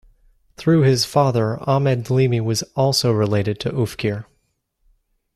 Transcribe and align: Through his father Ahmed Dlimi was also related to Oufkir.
Through 0.57 0.81
his 0.81 1.05
father 1.05 1.59
Ahmed 1.69 2.05
Dlimi 2.05 2.41
was 2.43 2.63
also 2.75 3.11
related 3.11 3.59
to 3.59 3.69
Oufkir. 3.69 4.25